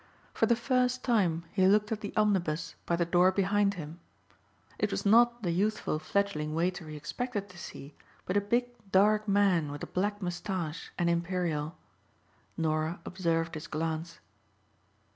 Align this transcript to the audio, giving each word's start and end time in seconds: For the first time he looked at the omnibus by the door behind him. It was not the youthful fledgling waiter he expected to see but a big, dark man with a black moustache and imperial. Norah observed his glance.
For 0.33 0.47
the 0.47 0.55
first 0.55 1.03
time 1.03 1.43
he 1.53 1.67
looked 1.67 1.91
at 1.91 2.01
the 2.01 2.11
omnibus 2.17 2.73
by 2.87 2.95
the 2.95 3.05
door 3.05 3.31
behind 3.31 3.75
him. 3.75 3.99
It 4.79 4.89
was 4.89 5.05
not 5.05 5.43
the 5.43 5.51
youthful 5.51 5.99
fledgling 5.99 6.55
waiter 6.55 6.87
he 6.89 6.95
expected 6.97 7.49
to 7.49 7.57
see 7.59 7.93
but 8.25 8.35
a 8.35 8.41
big, 8.41 8.65
dark 8.91 9.27
man 9.27 9.69
with 9.71 9.83
a 9.83 9.85
black 9.85 10.19
moustache 10.19 10.91
and 10.97 11.07
imperial. 11.07 11.77
Norah 12.57 12.99
observed 13.05 13.53
his 13.53 13.67
glance. 13.67 14.19